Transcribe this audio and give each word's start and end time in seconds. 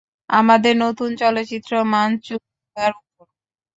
আমাদের 0.31 0.73
নতুন 0.77 1.09
চলচ্চিত্র 1.21 1.71
মাঞ্চুরিয়ার 1.93 2.93
উপর। 3.01 3.25